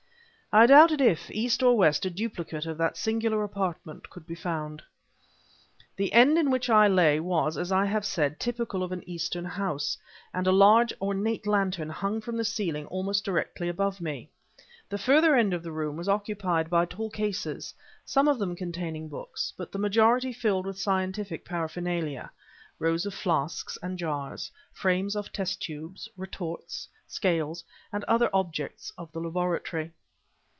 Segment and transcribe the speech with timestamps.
[0.53, 4.81] I doubt if, East or West, a duplicate of that singular apartment could be found.
[5.95, 9.45] The end in which I lay, was, as I have said, typical of an Eastern
[9.45, 9.97] house,
[10.33, 14.29] and a large, ornate lantern hung from the ceiling almost directly above me.
[14.89, 17.73] The further end of the room was occupied by tall cases,
[18.03, 22.29] some of them containing books, but the majority filled with scientific paraphernalia;
[22.77, 27.63] rows of flasks and jars, frames of test tubes, retorts, scales,
[27.93, 29.93] and other objects of the laboratory.